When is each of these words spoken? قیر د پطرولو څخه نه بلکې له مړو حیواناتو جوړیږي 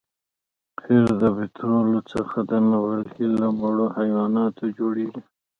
قیر 0.83 1.07
د 1.21 1.23
پطرولو 1.37 1.99
څخه 2.11 2.37
نه 2.71 2.77
بلکې 2.85 3.25
له 3.39 3.47
مړو 3.59 3.85
حیواناتو 3.97 4.63
جوړیږي 4.77 5.21